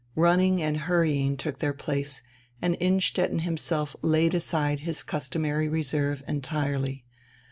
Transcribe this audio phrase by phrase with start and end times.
[0.15, 2.23] Running and hurrying took dieir place,
[2.59, 7.05] and Inn stetten himself laid aside his customary reserve entirely.